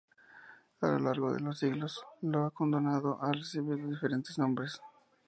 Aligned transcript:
A 0.79 0.87
lo 0.87 0.97
largo 0.97 1.31
de 1.31 1.41
los 1.41 1.59
siglos 1.59 2.03
la 2.21 2.49
condado 2.49 3.19
ha 3.21 3.31
recibido 3.31 3.87
diferentes 3.87 4.39
nombres. 4.39 4.81